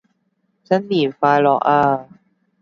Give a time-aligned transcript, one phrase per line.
[0.03, 0.03] 新
[0.89, 2.09] 年快樂啊